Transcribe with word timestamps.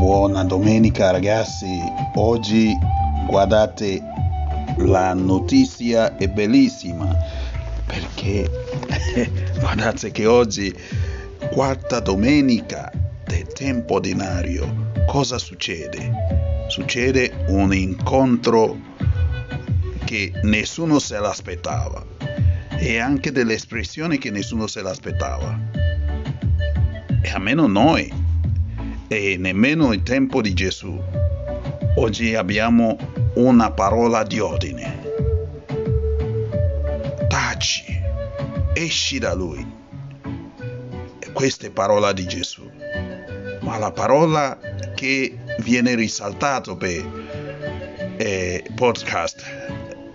Buona 0.00 0.44
domenica 0.44 1.10
ragazzi, 1.10 1.78
oggi 2.14 2.74
guardate 3.26 4.00
la 4.78 5.12
notizia 5.12 6.16
è 6.16 6.26
bellissima 6.26 7.14
perché 7.84 8.50
guardate 9.60 10.10
che 10.10 10.24
oggi 10.24 10.74
quarta 11.52 12.00
domenica 12.00 12.90
del 13.26 13.46
tempo 13.48 13.96
ordinario 13.96 14.90
cosa 15.06 15.36
succede? 15.36 16.64
Succede 16.68 17.44
un 17.48 17.74
incontro 17.74 18.78
che 20.06 20.32
nessuno 20.44 20.98
se 20.98 21.18
l'aspettava 21.18 22.02
e 22.78 22.98
anche 22.98 23.30
delle 23.32 23.52
espressioni 23.52 24.16
che 24.16 24.30
nessuno 24.30 24.66
se 24.66 24.80
l'aspettava 24.80 25.60
e 27.22 27.30
almeno 27.30 27.66
noi 27.66 28.19
e 29.12 29.36
nemmeno 29.36 29.92
il 29.92 30.04
tempo 30.04 30.40
di 30.40 30.54
Gesù. 30.54 30.96
Oggi 31.96 32.36
abbiamo 32.36 32.96
una 33.34 33.72
parola 33.72 34.22
di 34.22 34.38
ordine. 34.38 35.02
Taci, 37.26 38.00
esci 38.72 39.18
da 39.18 39.34
lui. 39.34 39.66
E 41.18 41.32
questa 41.32 41.66
è 41.66 41.70
parola 41.70 42.12
di 42.12 42.24
Gesù. 42.24 42.70
Ma 43.62 43.78
la 43.78 43.90
parola 43.90 44.56
che 44.94 45.38
viene 45.58 45.96
risaltata 45.96 46.76
per 46.76 47.04
eh, 48.16 48.64
podcast 48.76 49.44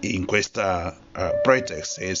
in 0.00 0.24
questa 0.24 0.98
uh, 1.16 1.40
pretext 1.42 2.00
è 2.00 2.12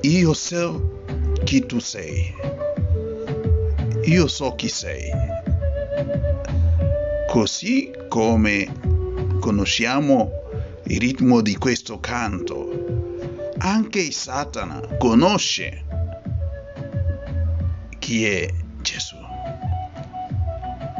io 0.00 0.32
so 0.32 1.02
chi 1.44 1.66
tu 1.66 1.78
sei 1.78 2.55
io 4.06 4.28
so 4.28 4.54
chi 4.54 4.68
sei. 4.68 5.10
Così 7.28 7.90
come 8.08 9.38
conosciamo 9.40 10.30
il 10.84 11.00
ritmo 11.00 11.40
di 11.40 11.56
questo 11.56 11.98
canto, 11.98 13.14
anche 13.58 14.12
Satana 14.12 14.80
conosce 14.98 15.84
chi 17.98 18.26
è 18.26 18.48
Gesù. 18.80 19.16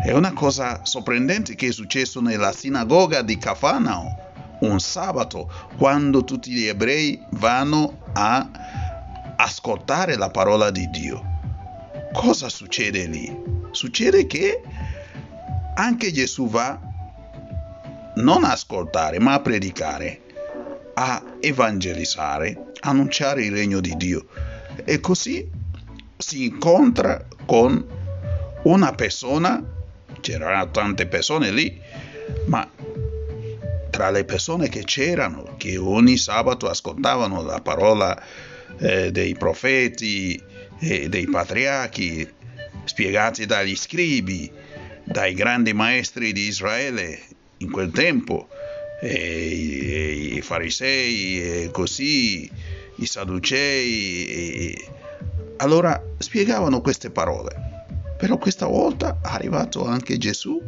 È 0.04 0.10
una 0.10 0.32
cosa 0.32 0.84
sorprendente 0.84 1.54
che 1.54 1.68
è 1.68 1.72
successo 1.72 2.20
nella 2.20 2.52
sinagoga 2.52 3.22
di 3.22 3.38
Cafanao 3.38 4.24
un 4.60 4.80
sabato, 4.80 5.50
quando 5.76 6.24
tutti 6.24 6.50
gli 6.50 6.66
ebrei 6.66 7.22
vanno 7.32 7.98
a 8.14 9.34
ascoltare 9.36 10.16
la 10.16 10.30
parola 10.30 10.70
di 10.70 10.88
Dio 10.88 11.34
cosa 12.16 12.48
succede 12.48 13.06
lì? 13.06 13.30
Succede 13.72 14.26
che 14.26 14.62
anche 15.74 16.10
Gesù 16.10 16.48
va 16.48 16.80
non 18.14 18.42
a 18.44 18.52
ascoltare, 18.52 19.18
ma 19.18 19.34
a 19.34 19.40
predicare, 19.40 20.22
a 20.94 21.22
evangelizzare, 21.38 22.72
annunciare 22.80 23.44
il 23.44 23.52
regno 23.52 23.80
di 23.80 23.94
Dio. 23.96 24.26
E 24.84 24.98
così 25.00 25.46
si 26.16 26.46
incontra 26.46 27.22
con 27.44 27.84
una 28.62 28.92
persona, 28.94 29.62
c'erano 30.20 30.70
tante 30.70 31.06
persone 31.06 31.50
lì, 31.50 31.78
ma 32.46 32.66
tra 33.90 34.08
le 34.10 34.24
persone 34.24 34.70
che 34.70 34.84
c'erano, 34.84 35.54
che 35.58 35.76
ogni 35.76 36.16
sabato 36.16 36.66
ascoltavano 36.68 37.42
la 37.42 37.60
parola 37.60 38.18
eh, 38.78 39.10
dei 39.10 39.34
profeti, 39.34 40.40
e 40.78 41.08
dei 41.08 41.26
patriarchi 41.26 42.28
spiegati 42.84 43.46
dagli 43.46 43.76
scribi, 43.76 44.50
dai 45.04 45.34
grandi 45.34 45.72
maestri 45.72 46.32
di 46.32 46.46
Israele 46.46 47.20
in 47.58 47.70
quel 47.70 47.90
tempo, 47.90 48.48
i 49.02 50.40
farisei, 50.42 51.64
e 51.64 51.70
così, 51.70 52.50
i 52.96 53.06
sadducei. 53.06 54.26
E... 54.26 54.88
Allora 55.58 56.02
spiegavano 56.18 56.80
queste 56.80 57.10
parole. 57.10 57.74
Però 58.18 58.38
questa 58.38 58.66
volta 58.66 59.18
è 59.22 59.28
arrivato 59.28 59.84
anche 59.84 60.16
Gesù 60.16 60.60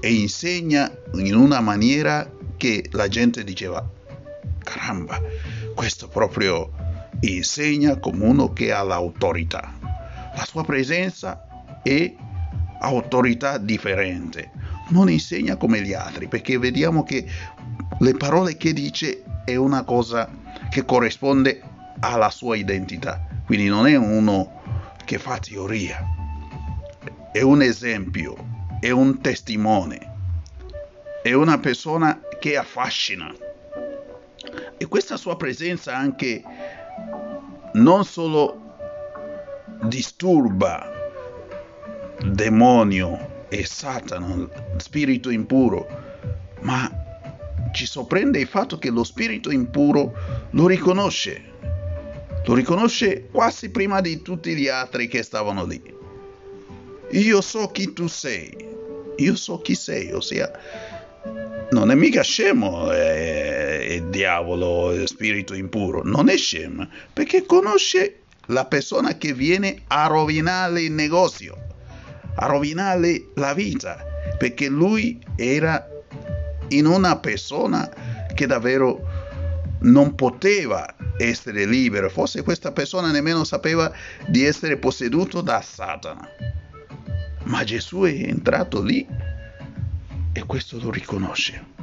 e 0.00 0.12
insegna 0.12 0.90
in 1.14 1.34
una 1.34 1.60
maniera 1.60 2.30
che 2.56 2.84
la 2.90 3.08
gente 3.08 3.44
diceva, 3.44 3.86
caramba, 4.62 5.20
questo 5.74 6.08
proprio 6.08 6.89
insegna 7.20 7.98
come 7.98 8.24
uno 8.24 8.52
che 8.52 8.72
ha 8.72 8.82
l'autorità. 8.82 9.72
La 10.34 10.44
sua 10.44 10.64
presenza 10.64 11.46
è 11.82 12.14
autorità 12.80 13.58
differente. 13.58 14.50
Non 14.88 15.10
insegna 15.10 15.56
come 15.56 15.82
gli 15.82 15.92
altri, 15.92 16.28
perché 16.28 16.58
vediamo 16.58 17.02
che 17.02 17.26
le 17.98 18.16
parole 18.16 18.56
che 18.56 18.72
dice 18.72 19.22
è 19.44 19.54
una 19.56 19.84
cosa 19.84 20.28
che 20.70 20.84
corrisponde 20.84 21.62
alla 22.00 22.30
sua 22.30 22.56
identità. 22.56 23.26
Quindi 23.44 23.66
non 23.66 23.86
è 23.86 23.96
uno 23.96 24.62
che 25.04 25.18
fa 25.18 25.38
teoria, 25.38 26.04
è 27.32 27.40
un 27.42 27.62
esempio, 27.62 28.36
è 28.80 28.90
un 28.90 29.20
testimone, 29.20 30.14
è 31.22 31.32
una 31.32 31.58
persona 31.58 32.20
che 32.38 32.56
affascina. 32.56 33.32
E 34.78 34.86
questa 34.86 35.16
sua 35.16 35.36
presenza 35.36 35.94
anche 35.94 36.42
non 37.74 38.04
solo 38.04 38.58
disturba 39.82 40.90
demonio 42.24 43.46
e 43.48 43.64
Satana, 43.64 44.48
spirito 44.76 45.30
impuro, 45.30 45.86
ma 46.60 46.90
ci 47.72 47.86
sorprende 47.86 48.38
il 48.38 48.46
fatto 48.46 48.78
che 48.78 48.90
lo 48.90 49.04
spirito 49.04 49.50
impuro 49.50 50.12
lo 50.50 50.66
riconosce, 50.66 51.42
lo 52.44 52.54
riconosce 52.54 53.28
quasi 53.30 53.70
prima 53.70 54.00
di 54.00 54.22
tutti 54.22 54.54
gli 54.54 54.68
altri 54.68 55.08
che 55.08 55.22
stavano 55.22 55.64
lì. 55.64 55.98
Io 57.12 57.40
so 57.40 57.68
chi 57.68 57.92
tu 57.92 58.06
sei, 58.06 58.68
io 59.16 59.34
so 59.34 59.58
chi 59.60 59.74
sei, 59.74 60.12
ossia 60.12 60.50
non 61.70 61.90
è 61.90 61.94
mica 61.94 62.22
scemo 62.22 62.90
eh, 62.92 63.29
diavolo, 64.20 65.06
spirito 65.06 65.54
impuro, 65.54 66.02
non 66.04 66.28
è 66.28 66.36
scemo, 66.36 66.86
perché 67.10 67.46
conosce 67.46 68.20
la 68.46 68.66
persona 68.66 69.16
che 69.16 69.32
viene 69.32 69.82
a 69.86 70.06
rovinare 70.08 70.82
il 70.82 70.92
negozio, 70.92 71.56
a 72.34 72.46
rovinare 72.46 73.28
la 73.36 73.54
vita, 73.54 74.04
perché 74.36 74.68
lui 74.68 75.18
era 75.36 75.88
in 76.68 76.84
una 76.84 77.16
persona 77.16 77.88
che 78.34 78.46
davvero 78.46 79.08
non 79.80 80.14
poteva 80.14 80.94
essere 81.16 81.64
libero, 81.64 82.10
forse 82.10 82.42
questa 82.42 82.72
persona 82.72 83.10
nemmeno 83.10 83.44
sapeva 83.44 83.90
di 84.26 84.44
essere 84.44 84.76
posseduto 84.76 85.40
da 85.40 85.62
Satana. 85.62 86.28
Ma 87.44 87.64
Gesù 87.64 88.02
è 88.02 88.12
entrato 88.12 88.82
lì 88.82 89.06
e 90.32 90.44
questo 90.44 90.78
lo 90.78 90.90
riconosce. 90.90 91.79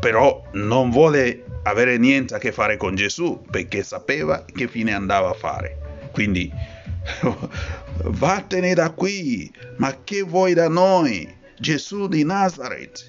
Però 0.00 0.42
non 0.52 0.90
vuole 0.90 1.44
avere 1.64 1.98
niente 1.98 2.34
a 2.34 2.38
che 2.38 2.52
fare 2.52 2.76
con 2.76 2.94
Gesù 2.94 3.42
perché 3.50 3.82
sapeva 3.82 4.44
che 4.44 4.68
fine 4.68 4.92
andava 4.92 5.30
a 5.30 5.34
fare. 5.34 6.08
Quindi 6.12 6.50
vattene 8.04 8.74
da 8.74 8.90
qui, 8.90 9.50
ma 9.76 9.96
che 10.04 10.22
vuoi 10.22 10.54
da 10.54 10.68
noi? 10.68 11.36
Gesù 11.58 12.06
di 12.06 12.24
Nazareth, 12.24 13.08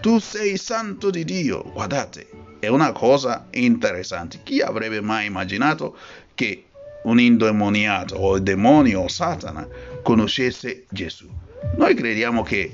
tu 0.00 0.18
sei 0.18 0.56
santo 0.56 1.10
di 1.10 1.24
Dio. 1.24 1.62
Guardate, 1.72 2.26
è 2.58 2.68
una 2.68 2.92
cosa 2.92 3.46
interessante. 3.50 4.40
Chi 4.42 4.60
avrebbe 4.60 5.00
mai 5.00 5.26
immaginato 5.26 5.96
che 6.34 6.64
un 7.04 7.20
indemoniato 7.20 8.16
o 8.16 8.36
il 8.36 8.42
demonio 8.42 9.02
o 9.02 9.08
Satana 9.08 9.66
conoscesse 10.02 10.84
Gesù? 10.90 11.28
Noi 11.76 11.94
crediamo 11.94 12.42
che 12.42 12.72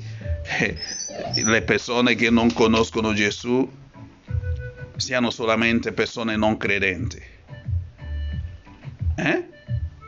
le 1.45 1.63
persone 1.63 2.15
che 2.15 2.31
non 2.31 2.53
conoscono 2.53 3.13
Gesù 3.13 3.69
siano 4.97 5.31
solamente 5.31 5.93
persone 5.93 6.37
non 6.37 6.57
credenti. 6.57 7.23
Eh? 9.17 9.49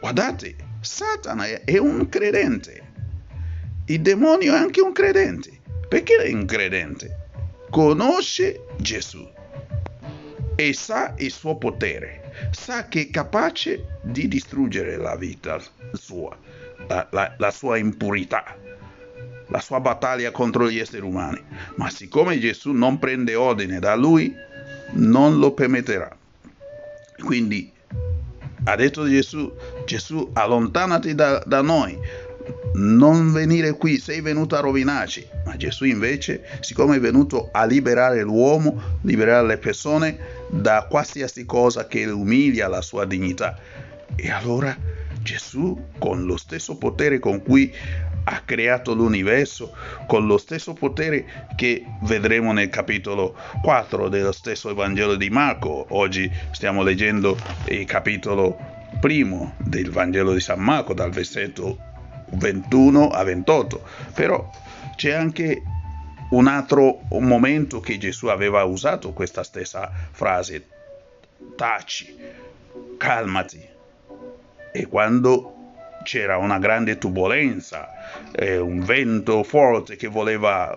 Guardate, 0.00 0.56
Satana 0.81 1.46
è 1.64 1.79
un 1.79 2.08
credente. 2.08 2.90
Il 3.87 4.00
demonio 4.00 4.55
è 4.55 4.58
anche 4.58 4.81
un 4.81 4.93
credente. 4.93 5.61
Perché 5.88 6.17
è 6.17 6.32
un 6.32 6.46
credente? 6.46 7.29
Conosce 7.70 8.64
Gesù 8.79 9.29
e 10.55 10.73
sa 10.75 11.14
il 11.19 11.31
suo 11.31 11.56
potere, 11.56 12.50
sa 12.50 12.88
che 12.88 13.02
è 13.02 13.11
capace 13.11 13.99
di 14.02 14.29
distruggere 14.29 14.96
la 14.96 15.17
vita 15.17 15.61
sua, 15.93 16.37
la, 16.88 17.06
la, 17.11 17.34
la 17.38 17.50
sua 17.50 17.79
impurità 17.79 18.56
la 19.52 19.60
sua 19.60 19.81
battaglia 19.81 20.31
contro 20.31 20.69
gli 20.69 20.78
esseri 20.78 21.04
umani. 21.04 21.40
Ma 21.76 21.90
siccome 21.90 22.40
Gesù 22.40 22.72
non 22.72 22.99
prende 22.99 23.34
ordine 23.34 23.78
da 23.78 23.94
lui, 23.94 24.34
non 24.93 25.38
lo 25.38 25.52
permetterà. 25.52 26.10
Quindi 27.22 27.70
ha 28.64 28.76
detto 28.76 29.06
Gesù, 29.06 29.52
Gesù 29.84 30.31
allontanati 30.32 31.14
da, 31.14 31.43
da 31.44 31.60
noi, 31.60 31.99
non 32.75 33.31
venire 33.31 33.72
qui, 33.72 33.99
sei 33.99 34.22
venuto 34.22 34.56
a 34.56 34.60
rovinarci. 34.60 35.26
Ma 35.44 35.55
Gesù 35.56 35.84
invece, 35.84 36.44
siccome 36.60 36.96
è 36.96 37.00
venuto 37.00 37.50
a 37.52 37.66
liberare 37.66 38.22
l'uomo, 38.22 38.98
liberare 39.02 39.46
le 39.46 39.58
persone 39.58 40.19
da 40.48 40.87
qualsiasi 40.88 41.44
cosa 41.44 41.87
che 41.87 42.06
umilia 42.06 42.69
la 42.69 42.81
sua 42.81 43.05
dignità. 43.05 43.58
E 44.16 44.31
allora 44.31 44.75
Gesù, 45.20 45.78
con 45.98 46.25
lo 46.25 46.38
stesso 46.38 46.76
potere 46.76 47.19
con 47.19 47.43
cui 47.43 47.72
ha 48.24 48.42
creato 48.44 48.94
l'universo, 48.94 49.74
con 50.06 50.26
lo 50.26 50.38
stesso 50.38 50.72
potere 50.72 51.48
che 51.56 51.84
vedremo 52.02 52.52
nel 52.52 52.69
capitolo 52.69 53.34
4 53.62 54.08
dello 54.08 54.32
stesso 54.32 54.72
Vangelo 54.74 55.16
di 55.16 55.30
Marco. 55.30 55.86
Oggi 55.90 56.30
stiamo 56.52 56.82
leggendo 56.82 57.36
il 57.66 57.84
capitolo 57.84 58.56
primo 59.00 59.54
del 59.58 59.90
Vangelo 59.90 60.32
di 60.32 60.40
San 60.40 60.60
Marco, 60.60 60.94
dal 60.94 61.10
versetto 61.10 61.78
21 62.30 63.08
a 63.08 63.22
28. 63.24 63.82
Però 64.14 64.50
c'è 64.96 65.12
anche 65.12 65.62
un 66.30 66.46
altro 66.46 67.00
momento 67.10 67.80
che 67.80 67.98
Gesù 67.98 68.26
aveva 68.28 68.64
usato 68.64 69.12
questa 69.12 69.42
stessa 69.42 69.90
frase, 70.12 70.66
taci, 71.56 72.16
calmati. 72.96 73.69
E 74.74 74.86
quando 74.86 75.61
c'era 76.02 76.37
una 76.37 76.58
grande 76.58 76.99
turbolenza, 76.99 77.88
eh, 78.32 78.58
un 78.58 78.81
vento 78.81 79.43
forte 79.43 79.96
che 79.96 80.08
voleva, 80.08 80.76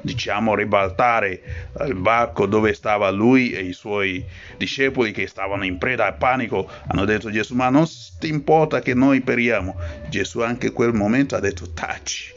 diciamo, 0.00 0.54
ribaltare 0.54 1.68
il 1.86 1.94
barco 1.94 2.46
dove 2.46 2.74
stava 2.74 3.10
lui 3.10 3.52
e 3.52 3.62
i 3.62 3.72
suoi 3.72 4.24
discepoli 4.56 5.12
che 5.12 5.26
stavano 5.26 5.64
in 5.64 5.78
preda 5.78 6.06
al 6.06 6.16
panico, 6.16 6.68
hanno 6.86 7.04
detto 7.04 7.30
Gesù, 7.30 7.54
ma 7.54 7.68
non 7.68 7.86
ti 8.18 8.28
importa 8.28 8.80
che 8.80 8.94
noi 8.94 9.20
periamo? 9.20 9.76
Gesù 10.08 10.40
anche 10.40 10.66
in 10.68 10.72
quel 10.72 10.92
momento 10.92 11.36
ha 11.36 11.40
detto 11.40 11.72
taci, 11.72 12.32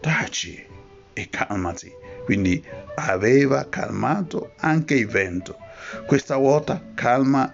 taci 0.00 0.64
e 1.12 1.28
calmati. 1.30 1.92
Quindi 2.24 2.64
aveva 2.96 3.68
calmato 3.68 4.52
anche 4.58 4.94
il 4.94 5.06
vento. 5.06 5.58
Questa 6.06 6.36
volta 6.36 6.82
calma 6.94 7.52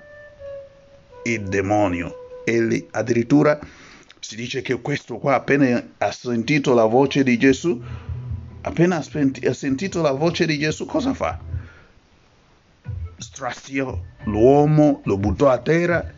il 1.25 1.43
demonio 1.43 2.20
egli 2.45 2.87
addirittura 2.91 3.59
si 4.21 4.37
dice 4.37 4.63
che 4.63 4.81
questo 4.81 5.17
qua 5.19 5.35
appena 5.35 5.83
ha 5.99 6.13
sentito 6.13 6.75
la 6.75 6.85
voce 6.85 7.23
di 7.23 7.39
Gesù, 7.39 7.83
appena 8.61 8.97
ha 8.97 9.53
sentito 9.53 10.03
la 10.03 10.13
voce 10.13 10.47
di 10.47 10.59
Gesù, 10.59 10.85
cosa 10.85 11.15
fa? 11.15 11.39
Straziò 13.17 13.99
l'uomo, 14.25 15.01
lo 15.05 15.19
buttò 15.19 15.49
a 15.49 15.59
terra 15.59 16.13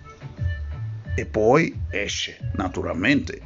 e 1.15 1.27
poi 1.27 1.81
esce, 1.91 2.39
naturalmente, 2.55 3.41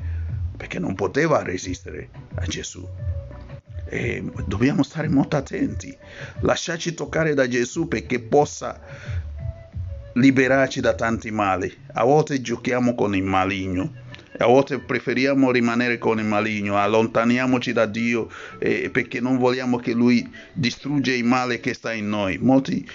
perché 0.56 0.79
non 0.79 0.94
poteva 0.94 1.43
resistere 1.43 2.08
a 2.34 2.46
Gesù. 2.46 2.87
E 3.88 4.25
dobbiamo 4.46 4.82
stare 4.82 5.08
molto 5.08 5.37
attenti, 5.37 5.96
lasciarci 6.40 6.94
toccare 6.94 7.34
da 7.34 7.46
Gesù 7.46 7.87
perché 7.87 8.20
possa 8.20 8.81
liberarci 10.17 10.81
da 10.81 10.95
tanti 10.95 11.31
mali. 11.31 11.73
A 11.95 12.05
volte 12.05 12.41
giochiamo 12.41 12.95
con 12.95 13.15
il 13.15 13.23
maligno, 13.23 13.93
a 14.39 14.47
volte 14.47 14.79
preferiamo 14.79 15.51
rimanere 15.51 15.99
con 15.99 16.19
il 16.19 16.25
maligno, 16.25 16.77
allontaniamoci 16.77 17.73
da 17.73 17.87
Dio 17.87 18.29
eh, 18.59 18.91
perché 18.91 19.21
non 19.21 19.39
vogliamo 19.39 19.79
che 19.79 19.93
Lui 19.93 20.29
distrugga 20.53 21.13
il 21.13 21.25
male 21.25 21.61
che 21.61 21.75
sta 21.75 21.93
in 21.93 22.09
noi. 22.09 22.39
Molti 22.39 22.87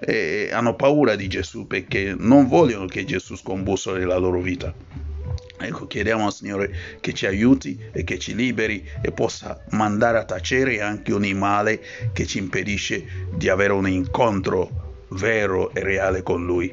eh, 0.00 0.50
hanno 0.52 0.74
paura 0.74 1.16
di 1.16 1.28
Gesù 1.28 1.66
perché 1.66 2.14
non 2.16 2.48
vogliono 2.48 2.86
che 2.86 3.04
Gesù 3.04 3.36
scombussoli 3.36 4.04
la 4.04 4.18
loro 4.18 4.40
vita. 4.40 4.74
Ecco, 5.62 5.86
chiediamo 5.86 6.24
al 6.24 6.32
Signore 6.32 6.74
che 7.00 7.12
ci 7.12 7.26
aiuti 7.26 7.78
e 7.92 8.02
che 8.02 8.18
ci 8.18 8.34
liberi 8.34 8.82
e 9.02 9.12
possa 9.12 9.62
mandare 9.70 10.18
a 10.18 10.24
tacere 10.24 10.80
anche 10.80 11.12
ogni 11.12 11.34
male 11.34 11.82
che 12.14 12.24
ci 12.24 12.38
impedisce 12.38 13.28
di 13.34 13.48
avere 13.50 13.74
un 13.74 13.86
incontro 13.86 14.79
vero 15.10 15.72
e 15.72 15.82
reale 15.82 16.22
con 16.22 16.44
Lui. 16.44 16.72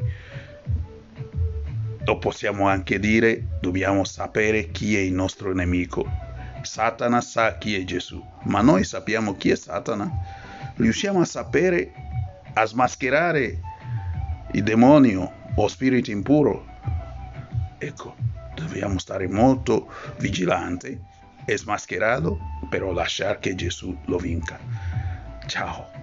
Lo 2.06 2.20
possiamo 2.20 2.68
anche 2.68 3.00
dire, 3.00 3.60
dobbiamo 3.60 4.04
sapere 4.04 4.72
chi 4.72 4.96
è 4.96 5.00
il 5.00 5.14
nostro 5.14 5.54
nemico. 5.54 6.06
Satana 6.62 7.22
sa 7.22 7.58
chi 7.58 7.76
è 7.76 7.84
Gesù, 7.84 8.24
ma 8.44 8.62
noi 8.62 8.84
sappiamo 8.84 9.36
chi 9.36 9.50
è 9.50 9.56
Satana. 9.56 10.10
Riusciamo 10.76 11.22
a 11.22 11.26
sapere, 11.26 11.92
a 12.54 12.66
smascherare 12.66 13.60
il 14.52 14.64
demonio 14.64 15.32
o 15.56 15.68
spirito 15.68 16.12
impuro. 16.12 16.66
Ecco, 17.78 18.16
dobbiamo 18.56 18.98
stare 19.00 19.28
molto 19.28 19.92
vigilanti 20.20 21.00
e 21.46 21.58
smascherarlo, 21.58 22.40
però 22.70 22.92
lasciare 22.92 23.40
che 23.40 23.56
Gesù 23.56 23.96
lo 24.06 24.18
vinca. 24.18 24.60
Ciao 25.46 25.97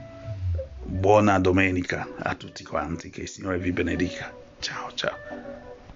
buona 0.94 1.41
domenica 1.41 2.08
a 2.19 2.35
tutti 2.37 2.62
quanti, 2.62 3.11
che 3.11 3.23
il 3.23 3.29
Signore 3.29 3.58
vi 3.58 3.73
benedica. 3.73 4.32
Ciao 4.61 4.93
ciao. 4.94 5.74